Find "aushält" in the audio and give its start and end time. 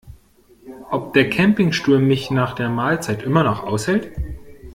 3.63-4.09